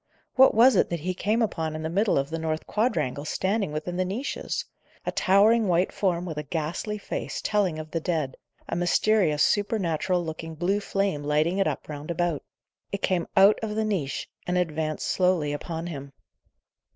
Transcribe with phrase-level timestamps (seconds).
[0.33, 3.71] What was it that he came upon in the middle of the north quadrangle, standing
[3.71, 4.65] within the niches?
[5.05, 8.35] A towering white form, with a ghastly face, telling of the dead;
[8.67, 12.41] a mysterious, supernatural looking blue flame lighting it up round about.
[12.91, 16.13] It came out of the niche, and advanced slowly upon him.